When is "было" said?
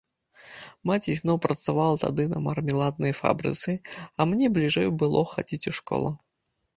5.05-5.21